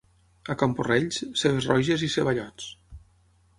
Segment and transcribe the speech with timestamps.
[0.53, 2.73] A Camporrells, cebes roges i ceballots.